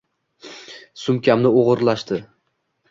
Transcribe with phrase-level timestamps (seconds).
[1.03, 2.23] Sumkamni o’g’irlashdi.